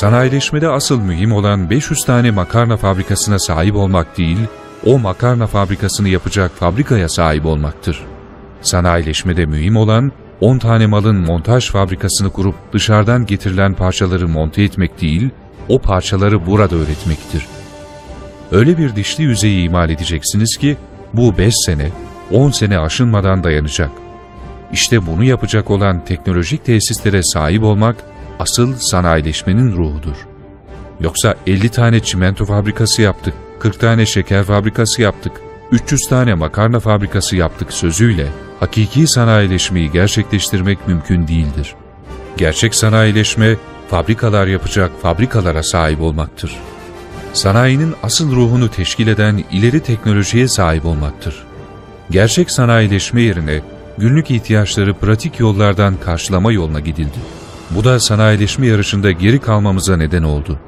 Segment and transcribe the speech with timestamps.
[0.00, 4.38] Sanayileşmede asıl mühim olan 500 tane makarna fabrikasına sahip olmak değil,
[4.86, 8.04] o makarna fabrikasını yapacak fabrikaya sahip olmaktır.
[8.62, 15.30] Sanayileşmede mühim olan 10 tane malın montaj fabrikasını kurup dışarıdan getirilen parçaları monte etmek değil,
[15.68, 17.46] o parçaları burada üretmektir.
[18.52, 20.76] Öyle bir dişli yüzeyi imal edeceksiniz ki
[21.12, 21.88] bu 5 sene,
[22.30, 23.90] 10 sene aşınmadan dayanacak.
[24.72, 27.96] İşte bunu yapacak olan teknolojik tesislere sahip olmak
[28.40, 30.16] asıl sanayileşmenin ruhudur.
[31.00, 35.32] Yoksa 50 tane çimento fabrikası yaptık, 40 tane şeker fabrikası yaptık,
[35.72, 38.26] 300 tane makarna fabrikası yaptık sözüyle
[38.60, 41.74] hakiki sanayileşmeyi gerçekleştirmek mümkün değildir.
[42.36, 43.56] Gerçek sanayileşme,
[43.90, 46.56] fabrikalar yapacak fabrikalara sahip olmaktır.
[47.32, 51.44] Sanayinin asıl ruhunu teşkil eden ileri teknolojiye sahip olmaktır.
[52.10, 53.60] Gerçek sanayileşme yerine
[53.98, 57.39] günlük ihtiyaçları pratik yollardan karşılama yoluna gidildi.
[57.70, 60.58] Bu da sanayileşme yarışında geri kalmamıza neden oldu.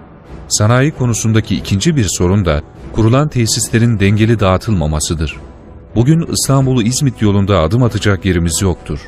[0.49, 5.37] Sanayi konusundaki ikinci bir sorun da kurulan tesislerin dengeli dağıtılmamasıdır.
[5.95, 8.99] Bugün İstanbul'u İzmit yolunda adım atacak yerimiz yoktur.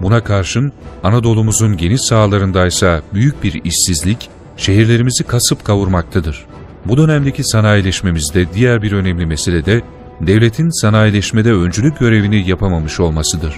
[0.00, 0.72] Buna karşın
[1.04, 6.46] Anadolu'muzun geniş sahalarındaysa büyük bir işsizlik şehirlerimizi kasıp kavurmaktadır.
[6.84, 9.82] Bu dönemdeki sanayileşmemizde diğer bir önemli mesele de
[10.20, 13.54] devletin sanayileşmede öncülük görevini yapamamış olmasıdır.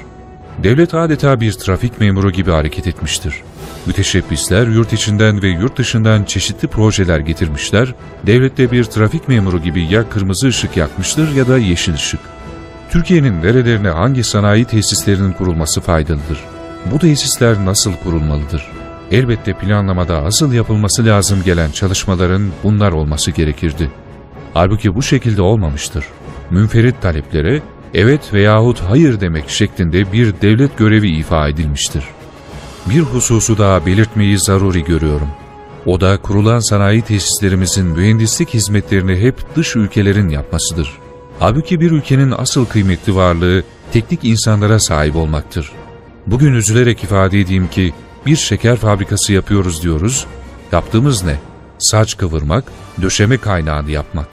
[0.62, 3.34] Devlet adeta bir trafik memuru gibi hareket etmiştir.
[3.86, 7.94] Müteşebbisler yurt içinden ve yurt dışından çeşitli projeler getirmişler,
[8.26, 12.20] devlet de bir trafik memuru gibi ya kırmızı ışık yakmıştır ya da yeşil ışık.
[12.90, 16.38] Türkiye'nin nerelerine hangi sanayi tesislerinin kurulması faydalıdır?
[16.92, 18.66] Bu tesisler nasıl kurulmalıdır?
[19.10, 23.90] Elbette planlamada asıl yapılması lazım gelen çalışmaların bunlar olması gerekirdi.
[24.54, 26.04] Halbuki bu şekilde olmamıştır.
[26.50, 27.62] Münferit taleplere
[27.94, 32.04] evet veyahut hayır demek şeklinde bir devlet görevi ifa edilmiştir.
[32.86, 35.28] Bir hususu daha belirtmeyi zaruri görüyorum.
[35.86, 40.98] O da kurulan sanayi tesislerimizin mühendislik hizmetlerini hep dış ülkelerin yapmasıdır.
[41.38, 45.72] Halbuki bir ülkenin asıl kıymetli varlığı teknik insanlara sahip olmaktır.
[46.26, 47.94] Bugün üzülerek ifade edeyim ki
[48.26, 50.26] bir şeker fabrikası yapıyoruz diyoruz.
[50.72, 51.38] Yaptığımız ne?
[51.78, 52.64] Saç kıvırmak,
[53.02, 54.28] döşeme kaynağını yapmak.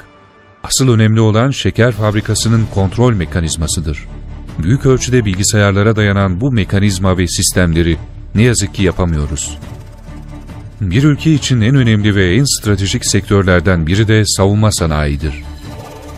[0.64, 4.08] Asıl önemli olan şeker fabrikasının kontrol mekanizmasıdır.
[4.60, 7.98] Büyük ölçüde bilgisayarlara dayanan bu mekanizma ve sistemleri
[8.36, 9.58] ne yazık ki yapamıyoruz.
[10.82, 15.44] Bir ülke için en önemli ve en stratejik sektörlerden biri de savunma sanayidir.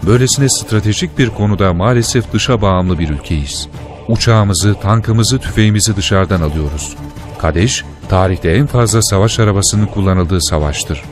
[0.03, 3.67] Böylesine stratejik bir konuda maalesef dışa bağımlı bir ülkeyiz.
[4.07, 6.95] Uçağımızı, tankımızı, tüfeğimizi dışarıdan alıyoruz.
[7.39, 11.03] Kadeş, tarihte en fazla savaş arabasının kullanıldığı savaştır.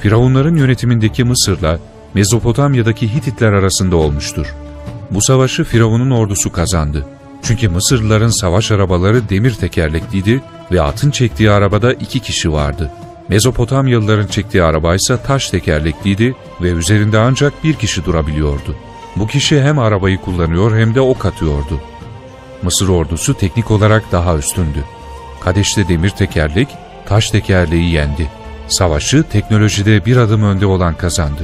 [0.00, 1.78] Firavunların yönetimindeki Mısır'la
[2.14, 4.54] Mezopotamya'daki Hititler arasında olmuştur.
[5.10, 7.06] Bu savaşı Firavun'un ordusu kazandı.
[7.42, 10.42] Çünkü Mısırlıların savaş arabaları demir tekerlekliydi
[10.72, 12.90] ve atın çektiği arabada iki kişi vardı.
[13.28, 18.76] Mezopotamyalıların çektiği araba ise taş tekerlekliydi ve üzerinde ancak bir kişi durabiliyordu.
[19.16, 21.80] Bu kişi hem arabayı kullanıyor hem de ok atıyordu.
[22.62, 24.84] Mısır ordusu teknik olarak daha üstündü.
[25.40, 26.68] Kadeş'te demir tekerlek,
[27.06, 28.28] taş tekerleği yendi.
[28.68, 31.42] Savaşı teknolojide bir adım önde olan kazandı.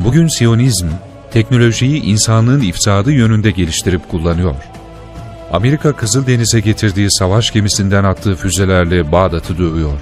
[0.00, 0.88] Bugün Siyonizm,
[1.30, 4.54] teknolojiyi insanlığın ifsadı yönünde geliştirip kullanıyor.
[5.50, 10.00] Amerika Kızıldeniz'e getirdiği savaş gemisinden attığı füzelerle Bağdat'ı dövüyor.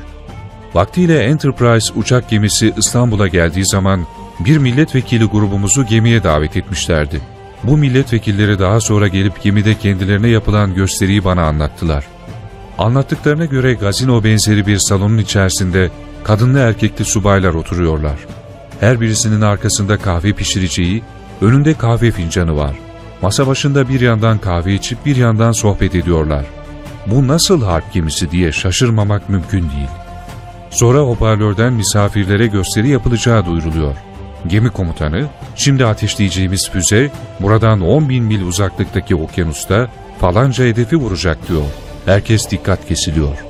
[0.75, 4.07] Vaktiyle Enterprise uçak gemisi İstanbul'a geldiği zaman
[4.41, 7.21] bir milletvekili grubumuzu gemiye davet etmişlerdi.
[7.65, 12.05] Bu milletvekilleri daha sonra gelip gemide kendilerine yapılan gösteriyi bana anlattılar.
[12.79, 15.91] Anlattıklarına göre gazino benzeri bir salonun içerisinde
[16.25, 18.19] kadınlı erkekli subaylar oturuyorlar.
[18.81, 21.03] Her birisinin arkasında kahve pişireceği,
[21.41, 22.88] önünde kahve fincanı var.
[23.23, 26.45] Masa başında bir yandan kahve içip bir yandan sohbet ediyorlar.
[27.07, 29.89] Bu nasıl harp gemisi diye şaşırmamak mümkün değil.
[30.71, 33.95] Sonra hoparlörden misafirlere gösteri yapılacağı duyuruluyor.
[34.47, 35.27] Gemi komutanı,
[35.57, 37.11] şimdi ateşleyeceğimiz füze
[37.41, 39.89] buradan 10 bin mil uzaklıktaki okyanusta
[40.21, 41.65] falanca hedefi vuracak diyor.
[42.07, 43.45] Herkes dikkat kesiliyor.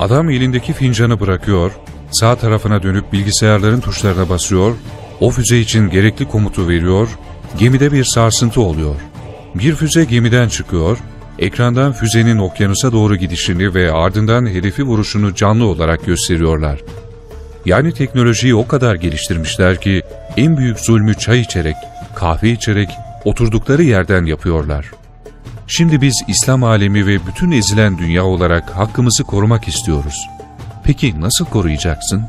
[0.00, 1.72] Adam elindeki fincanı bırakıyor,
[2.10, 4.76] sağ tarafına dönüp bilgisayarların tuşlarına basıyor,
[5.20, 7.08] o füze için gerekli komutu veriyor,
[7.58, 8.96] gemide bir sarsıntı oluyor.
[9.54, 10.98] Bir füze gemiden çıkıyor,
[11.38, 16.80] ekrandan füzenin okyanusa doğru gidişini ve ardından hedefi vuruşunu canlı olarak gösteriyorlar.
[17.66, 20.02] Yani teknolojiyi o kadar geliştirmişler ki
[20.36, 21.76] en büyük zulmü çay içerek,
[22.14, 22.88] kahve içerek
[23.24, 24.90] oturdukları yerden yapıyorlar.
[25.66, 30.28] Şimdi biz İslam alemi ve bütün ezilen dünya olarak hakkımızı korumak istiyoruz.
[30.84, 32.22] Peki nasıl koruyacaksın?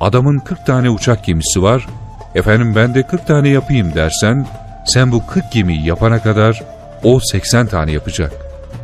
[0.00, 1.86] Adamın 40 tane uçak gemisi var,
[2.34, 4.46] efendim ben de 40 tane yapayım dersen,
[4.86, 6.62] sen bu 40 gemiyi yapana kadar
[7.02, 8.32] o 80 tane yapacak.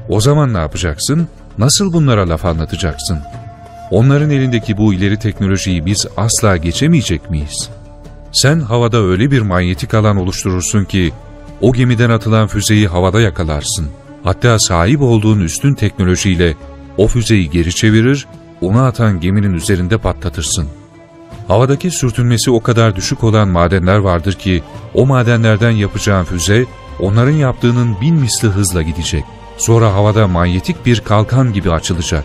[0.09, 1.29] O zaman ne yapacaksın?
[1.59, 3.19] Nasıl bunlara laf anlatacaksın?
[3.91, 7.71] Onların elindeki bu ileri teknolojiyi biz asla geçemeyecek miyiz?
[8.33, 11.13] Sen havada öyle bir manyetik alan oluşturursun ki,
[11.61, 13.89] o gemiden atılan füzeyi havada yakalarsın.
[14.25, 16.55] Hatta sahip olduğun üstün teknolojiyle
[16.97, 18.27] o füzeyi geri çevirir,
[18.61, 20.69] onu atan geminin üzerinde patlatırsın.
[21.49, 24.63] Havadaki sürtünmesi o kadar düşük olan madenler vardır ki,
[24.95, 26.65] o madenlerden yapacağın füze,
[27.01, 29.25] onların yaptığının bin misli hızla gidecek.
[29.57, 32.25] Sonra havada manyetik bir kalkan gibi açılacak.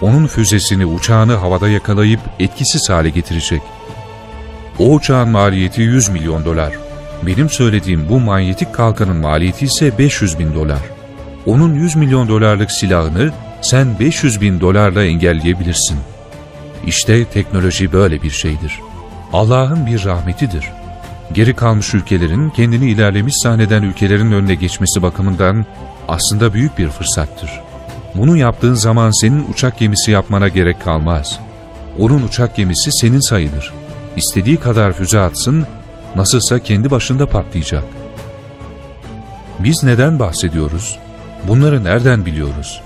[0.00, 3.62] Onun füzesini, uçağını havada yakalayıp etkisiz hale getirecek.
[4.78, 6.72] O uçağın maliyeti 100 milyon dolar.
[7.22, 10.80] Benim söylediğim bu manyetik kalkanın maliyeti ise 500 bin dolar.
[11.46, 15.98] Onun 100 milyon dolarlık silahını sen 500 bin dolarla engelleyebilirsin.
[16.86, 18.80] İşte teknoloji böyle bir şeydir.
[19.32, 20.64] Allah'ın bir rahmetidir.
[21.32, 25.66] Geri kalmış ülkelerin kendini ilerlemiş sahneden ülkelerin önüne geçmesi bakımından
[26.08, 27.60] aslında büyük bir fırsattır.
[28.14, 31.40] Bunu yaptığın zaman senin uçak gemisi yapmana gerek kalmaz.
[31.98, 33.72] Onun uçak gemisi senin sayılır.
[34.16, 35.66] İstediği kadar füze atsın,
[36.16, 37.84] nasılsa kendi başında patlayacak.
[39.58, 40.98] Biz neden bahsediyoruz?
[41.48, 42.80] Bunları nereden biliyoruz?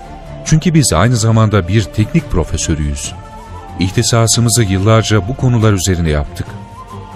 [0.45, 3.13] Çünkü biz aynı zamanda bir teknik profesörüyüz.
[3.79, 6.47] İhtisasımızı yıllarca bu konular üzerine yaptık.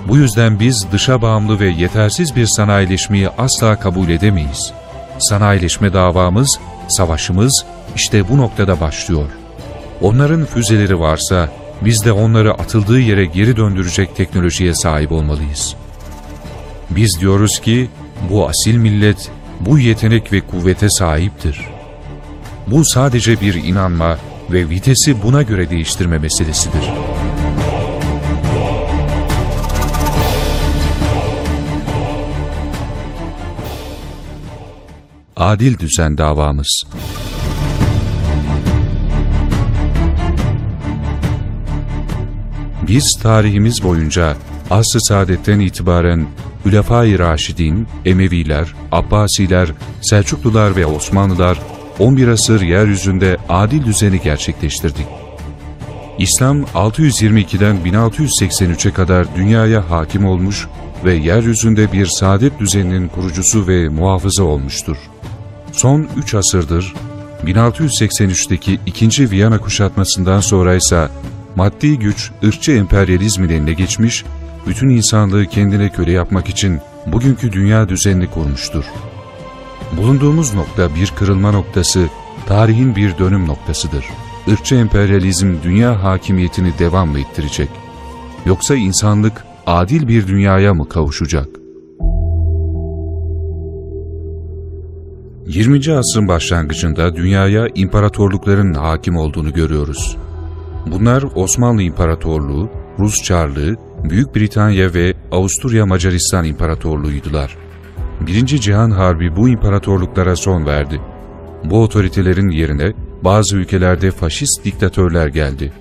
[0.08, 4.74] Bu yüzden biz dışa bağımlı ve yetersiz bir sanayileşmeyi asla kabul edemeyiz.
[5.20, 7.66] Sanayileşme davamız, savaşımız
[7.96, 9.30] işte bu noktada başlıyor.
[10.02, 11.50] Onların füzeleri varsa
[11.82, 15.76] biz de onları atıldığı yere geri döndürecek teknolojiye sahip olmalıyız.
[16.90, 17.90] Biz diyoruz ki
[18.30, 21.62] bu asil millet bu yetenek ve kuvvete sahiptir.
[22.68, 24.18] Bu sadece bir inanma
[24.52, 26.84] ve vitesi buna göre değiştirme meselesidir.
[35.36, 36.84] Adil düzen davamız
[42.88, 44.36] Biz tarihimiz boyunca
[44.70, 46.28] asr-ı saadetten itibaren
[46.66, 49.70] Hülefai Raşidin, Emeviler, Abbasiler,
[50.02, 51.60] Selçuklular ve Osmanlılar
[52.00, 55.06] 11 asır yeryüzünde adil düzeni gerçekleştirdik.
[56.18, 60.68] İslam 622'den 1683'e kadar dünyaya hakim olmuş
[61.06, 64.98] ve yeryüzünde bir saadet düzeninin kurucusu ve muhafızı olmuştur.
[65.72, 66.94] Son 3 asırdır
[67.46, 69.32] 1683'teki 2.
[69.32, 71.08] Viyana kuşatmasından sonra ise
[71.56, 74.26] maddi güç ırkçı emperyalizmin eline geçmiş,
[74.68, 78.86] bütün insanlığı kendine köle yapmak için bugünkü dünya düzenini kurmuştur.
[79.98, 82.10] Bulunduğumuz nokta bir kırılma noktası,
[82.48, 84.06] tarihin bir dönüm noktasıdır.
[84.48, 87.70] Irkçı emperyalizm dünya hakimiyetini devam mı ettirecek?
[88.46, 91.48] Yoksa insanlık adil bir dünyaya mı kavuşacak?
[95.48, 95.94] 20.
[95.94, 100.18] asrın başlangıcında dünyaya imparatorlukların hakim olduğunu görüyoruz.
[100.92, 102.70] Bunlar Osmanlı İmparatorluğu,
[103.00, 107.58] Rus Çarlığı, Büyük Britanya ve Avusturya Macaristan İmparatorluğu'ydular.
[108.22, 111.02] Birinci Cihan Harbi bu imparatorluklara son verdi.
[111.64, 115.74] Bu otoritelerin yerine bazı ülkelerde faşist diktatörler geldi.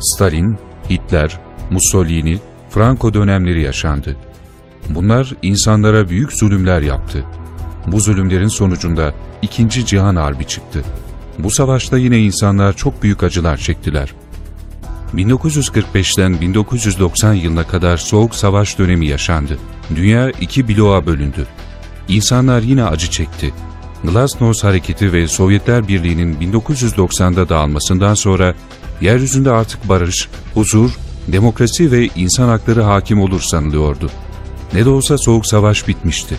[0.00, 0.56] Stalin,
[0.90, 2.38] Hitler, Mussolini,
[2.70, 4.16] Franco dönemleri yaşandı.
[4.88, 7.24] Bunlar insanlara büyük zulümler yaptı.
[7.86, 10.82] Bu zulümlerin sonucunda ikinci Cihan Harbi çıktı.
[11.38, 14.14] Bu savaşta yine insanlar çok büyük acılar çektiler.
[15.14, 19.58] 1945'ten 1990 yılına kadar Soğuk Savaş dönemi yaşandı.
[19.96, 21.46] Dünya iki bloğa bölündü.
[22.08, 23.54] İnsanlar yine acı çekti.
[24.04, 28.54] Glasnost hareketi ve Sovyetler Birliği'nin 1990'da dağılmasından sonra
[29.00, 30.90] yeryüzünde artık barış, huzur,
[31.28, 34.10] demokrasi ve insan hakları hakim olur sanılıyordu.
[34.74, 36.38] Ne de olsa Soğuk Savaş bitmişti.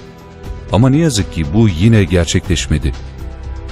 [0.72, 2.94] Ama ne yazık ki bu yine gerçekleşmedi.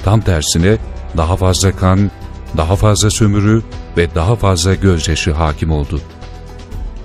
[0.04, 0.78] Tam tersine
[1.18, 2.12] daha fazla kan,
[2.58, 3.62] daha fazla sömürü
[3.98, 6.02] ve daha fazla gözyaşı hakim oldu.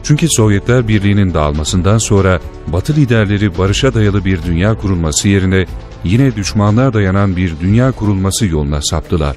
[0.03, 5.67] Çünkü Sovyetler Birliği'nin dağılmasından sonra Batı liderleri barışa dayalı bir dünya kurulması yerine
[6.05, 9.37] yine düşmanlar dayanan bir dünya kurulması yoluna saptılar.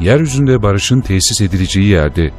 [0.00, 2.30] Yeryüzünde barışın tesis edileceği yerde,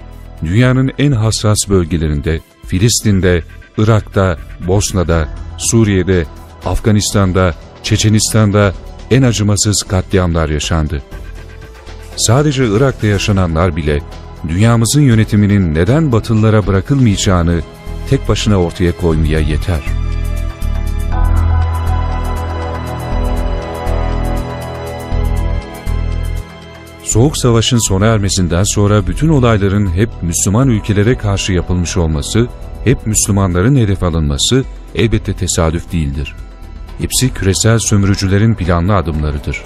[0.45, 3.43] dünyanın en hassas bölgelerinde, Filistin'de,
[3.77, 4.37] Irak'ta,
[4.67, 5.27] Bosna'da,
[5.57, 6.25] Suriye'de,
[6.65, 8.73] Afganistan'da, Çeçenistan'da
[9.11, 11.01] en acımasız katliamlar yaşandı.
[12.15, 14.01] Sadece Irak'ta yaşananlar bile
[14.49, 17.61] dünyamızın yönetiminin neden Batılılara bırakılmayacağını
[18.09, 19.81] tek başına ortaya koymaya yeter.
[27.03, 32.47] Soğuk Savaş'ın sona ermesinden sonra bütün olayların hep Müslüman ülkelere karşı yapılmış olması,
[32.83, 34.63] hep Müslümanların hedef alınması
[34.95, 36.35] elbette tesadüf değildir.
[36.97, 39.63] Hepsi küresel sömürücülerin planlı adımlarıdır.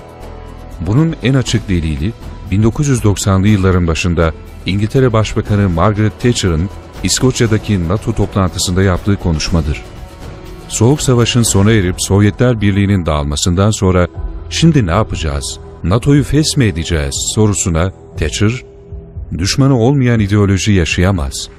[0.87, 2.13] Bunun en açık delili
[2.51, 4.33] 1990'lı yılların başında
[4.69, 6.69] İngiltere Başbakanı Margaret Thatcher'ın
[7.03, 9.83] İskoçya'daki NATO toplantısında yaptığı konuşmadır.
[10.67, 14.07] Soğuk Savaş'ın sona erip Sovyetler Birliği'nin dağılmasından sonra
[14.49, 18.63] şimdi ne yapacağız, NATO'yu fes mi edeceğiz sorusuna Thatcher,
[19.37, 21.49] düşmanı olmayan ideoloji yaşayamaz.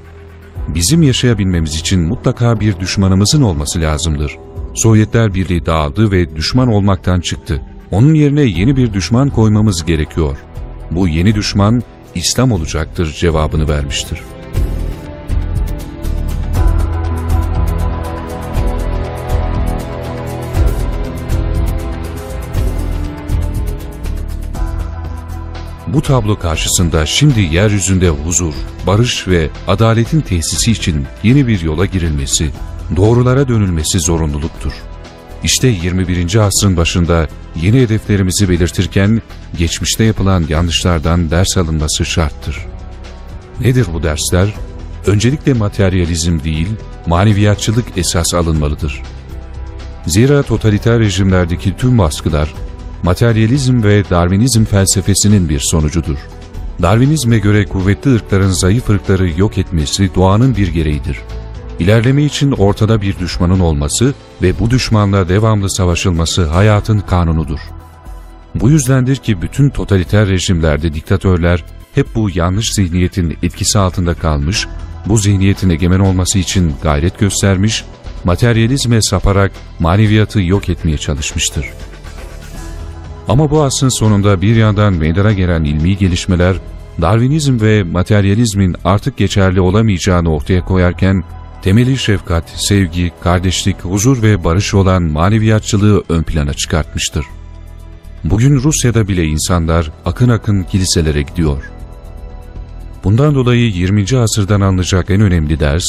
[0.69, 4.37] Bizim yaşayabilmemiz için mutlaka bir düşmanımızın olması lazımdır.
[4.75, 7.63] Sovyetler Birliği dağıldı ve düşman olmaktan çıktı.
[7.91, 10.37] Onun yerine yeni bir düşman koymamız gerekiyor.
[10.91, 11.83] Bu yeni düşman
[12.15, 14.21] İslam olacaktır cevabını vermiştir.
[25.87, 28.55] Bu tablo karşısında şimdi yeryüzünde huzur,
[28.87, 32.51] barış ve adaletin tesisi için yeni bir yola girilmesi,
[32.97, 34.73] doğrulara dönülmesi zorunluluktur.
[35.45, 36.37] İşte 21.
[36.37, 39.23] asrın başında yeni hedeflerimizi belirtirken
[39.59, 42.67] geçmişte yapılan yanlışlardan ders alınması şarttır.
[43.61, 44.55] Nedir bu dersler?
[45.07, 46.69] Öncelikle materyalizm değil,
[47.07, 49.03] maneviyatçılık esas alınmalıdır.
[50.07, 52.55] Zira totaliter rejimlerdeki tüm baskılar,
[53.03, 56.19] materyalizm ve Darwinizm felsefesinin bir sonucudur.
[56.83, 61.21] Darwinizme göre kuvvetli ırkların zayıf ırkları yok etmesi doğanın bir gereğidir.
[61.81, 67.59] İlerleme için ortada bir düşmanın olması ve bu düşmanla devamlı savaşılması hayatın kanunudur.
[68.55, 74.67] Bu yüzdendir ki bütün totaliter rejimlerde diktatörler hep bu yanlış zihniyetin etkisi altında kalmış,
[75.07, 77.85] bu zihniyetin egemen olması için gayret göstermiş,
[78.25, 81.67] materyalizme saparak maneviyatı yok etmeye çalışmıştır.
[83.29, 86.57] Ama bu asrın sonunda bir yandan meydana gelen ilmi gelişmeler,
[87.01, 91.25] Darwinizm ve materyalizmin artık geçerli olamayacağını ortaya koyarken,
[91.63, 97.27] temeli şefkat, sevgi, kardeşlik, huzur ve barış olan maneviyatçılığı ön plana çıkartmıştır.
[98.25, 101.71] Bugün Rusya'da bile insanlar akın akın kiliselere gidiyor.
[103.05, 104.19] Bundan dolayı 20.
[104.19, 105.85] asırdan alınacak en önemli ders,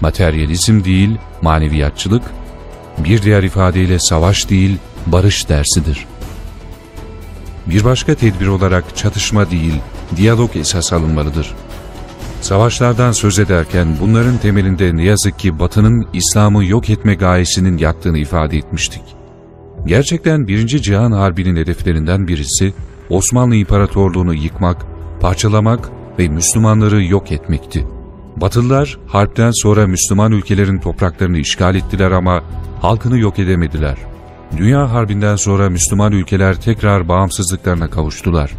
[0.00, 1.10] materyalizm değil,
[1.42, 2.22] maneviyatçılık,
[2.98, 6.06] bir diğer ifadeyle savaş değil, barış dersidir.
[7.66, 9.74] Bir başka tedbir olarak çatışma değil,
[10.16, 11.54] diyalog esas alınmalıdır.
[12.46, 18.56] Savaşlardan söz ederken bunların temelinde ne yazık ki Batı'nın İslam'ı yok etme gayesinin yattığını ifade
[18.56, 19.02] etmiştik.
[19.86, 20.66] Gerçekten 1.
[20.66, 22.74] Cihan Harbi'nin hedeflerinden birisi
[23.10, 24.86] Osmanlı İmparatorluğunu yıkmak,
[25.20, 27.86] parçalamak ve Müslümanları yok etmekti.
[28.36, 32.42] Batılılar harpten sonra Müslüman ülkelerin topraklarını işgal ettiler ama
[32.80, 33.98] halkını yok edemediler.
[34.56, 38.50] Dünya Harbi'nden sonra Müslüman ülkeler tekrar bağımsızlıklarına kavuştular.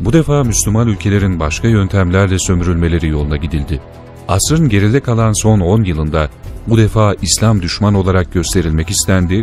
[0.00, 3.80] Bu defa Müslüman ülkelerin başka yöntemlerle sömürülmeleri yoluna gidildi.
[4.28, 6.28] Asrın geride kalan son 10 yılında
[6.66, 9.42] bu defa İslam düşman olarak gösterilmek istendi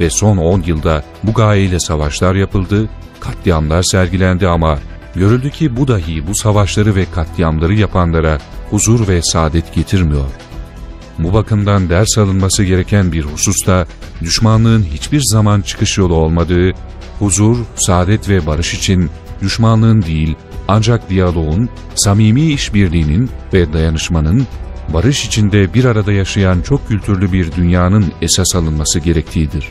[0.00, 2.88] ve son 10 yılda bu gayeyle savaşlar yapıldı,
[3.20, 4.78] katliamlar sergilendi ama
[5.14, 8.38] görüldü ki bu dahi bu savaşları ve katliamları yapanlara
[8.70, 10.26] huzur ve saadet getirmiyor.
[11.18, 13.86] Bu bakımdan ders alınması gereken bir hususta
[14.20, 16.72] düşmanlığın hiçbir zaman çıkış yolu olmadığı,
[17.18, 19.10] huzur, saadet ve barış için
[19.42, 20.34] düşmanlığın değil
[20.68, 24.46] ancak diyaloğun, samimi işbirliğinin ve dayanışmanın,
[24.88, 29.68] barış içinde bir arada yaşayan çok kültürlü bir dünyanın esas alınması gerektiğidir.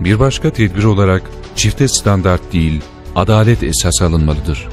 [0.00, 1.22] Bir başka tedbir olarak
[1.56, 2.80] çifte standart değil,
[3.16, 4.68] adalet esas alınmalıdır.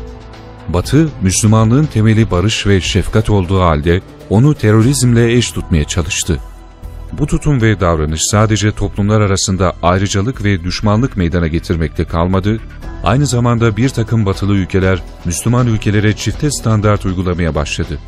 [0.69, 6.39] Batı, Müslümanlığın temeli barış ve şefkat olduğu halde onu terörizmle eş tutmaya çalıştı.
[7.19, 12.59] Bu tutum ve davranış sadece toplumlar arasında ayrıcalık ve düşmanlık meydana getirmekte kalmadı,
[13.03, 17.99] aynı zamanda bir takım batılı ülkeler Müslüman ülkelere çifte standart uygulamaya başladı.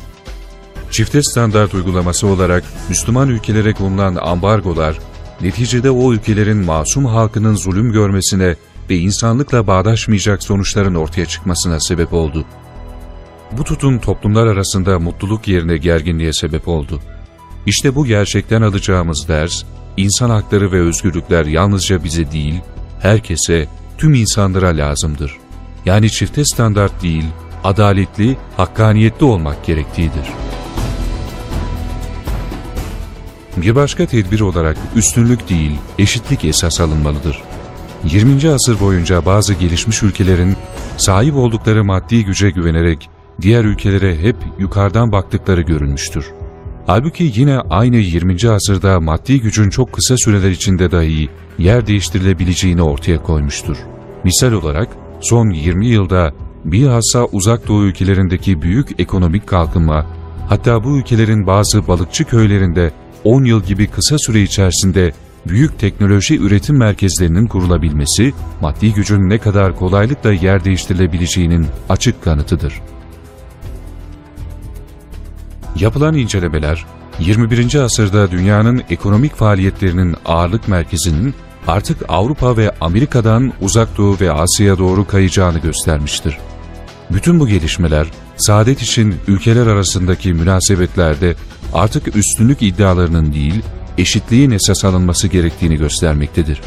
[0.90, 4.98] Çifte standart uygulaması olarak Müslüman ülkelere konulan ambargolar,
[5.40, 8.56] neticede o ülkelerin masum halkının zulüm görmesine
[8.90, 12.44] ve insanlıkla bağdaşmayacak sonuçların ortaya çıkmasına sebep oldu.
[13.52, 17.00] Bu tutum toplumlar arasında mutluluk yerine gerginliğe sebep oldu.
[17.66, 19.62] İşte bu gerçekten alacağımız ders,
[19.96, 22.60] insan hakları ve özgürlükler yalnızca bize değil,
[23.00, 25.36] herkese, tüm insanlara lazımdır.
[25.84, 27.24] Yani çifte standart değil,
[27.64, 30.24] adaletli, hakkaniyetli olmak gerektiğidir.
[33.56, 37.42] Bir başka tedbir olarak üstünlük değil, eşitlik esas alınmalıdır.
[38.04, 38.50] 20.
[38.50, 40.56] asır boyunca bazı gelişmiş ülkelerin
[40.96, 43.10] sahip oldukları maddi güce güvenerek
[43.40, 46.32] diğer ülkelere hep yukarıdan baktıkları görülmüştür.
[46.86, 48.50] Halbuki yine aynı 20.
[48.50, 51.28] asırda maddi gücün çok kısa süreler içinde dahi
[51.58, 53.76] yer değiştirilebileceğini ortaya koymuştur.
[54.24, 54.88] Misal olarak
[55.20, 56.32] son 20 yılda
[56.64, 60.06] bilhassa uzak doğu ülkelerindeki büyük ekonomik kalkınma,
[60.48, 62.90] hatta bu ülkelerin bazı balıkçı köylerinde
[63.24, 65.12] 10 yıl gibi kısa süre içerisinde
[65.46, 72.82] büyük teknoloji üretim merkezlerinin kurulabilmesi, maddi gücün ne kadar kolaylıkla yer değiştirilebileceğinin açık kanıtıdır.
[75.80, 76.84] Yapılan incelemeler,
[77.20, 77.74] 21.
[77.74, 81.34] asırda dünyanın ekonomik faaliyetlerinin ağırlık merkezinin
[81.66, 86.38] artık Avrupa ve Amerika'dan Uzak Doğu ve Asya'ya doğru kayacağını göstermiştir.
[87.10, 88.06] Bütün bu gelişmeler,
[88.36, 91.34] saadet için ülkeler arasındaki münasebetlerde
[91.74, 93.62] artık üstünlük iddialarının değil,
[93.98, 96.60] eşitliğin esas alınması gerektiğini göstermektedir.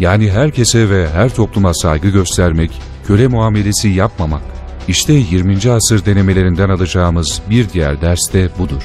[0.00, 2.70] Yani herkese ve her topluma saygı göstermek,
[3.06, 4.42] köle muamelesi yapmamak,
[4.88, 5.70] işte 20.
[5.70, 8.82] asır denemelerinden alacağımız bir diğer ders de budur.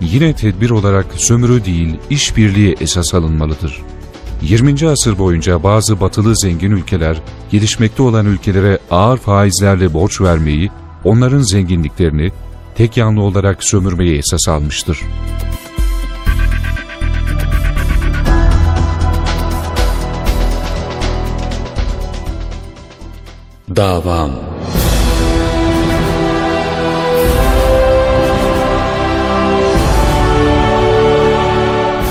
[0.00, 3.82] Yine tedbir olarak sömürü değil, işbirliği esas alınmalıdır.
[4.42, 4.88] 20.
[4.88, 10.70] asır boyunca bazı batılı zengin ülkeler, gelişmekte olan ülkelere ağır faizlerle borç vermeyi,
[11.04, 12.32] onların zenginliklerini
[12.74, 15.00] tek yanlı olarak sömürmeyi esas almıştır.
[23.76, 24.49] Davam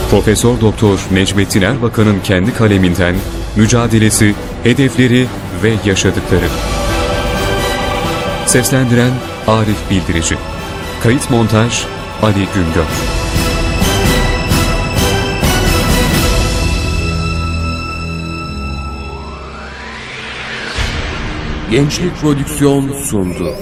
[0.09, 3.15] Profesör Doktor Necmettin Erbakan'ın kendi kaleminden
[3.55, 5.25] mücadelesi, hedefleri
[5.63, 6.45] ve yaşadıkları.
[8.45, 9.11] Seslendiren
[9.47, 10.37] Arif Bildirici.
[11.03, 11.83] Kayıt montaj
[12.21, 12.85] Ali Güngör.
[21.71, 23.53] Gençlik Prodüksiyon sundu.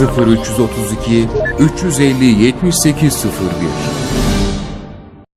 [0.00, 4.01] 0332 350 7801